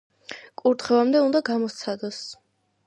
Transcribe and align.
კურთხევამდე 0.61 1.21
უნდა 1.27 1.43
გამოსცადოს. 1.53 2.25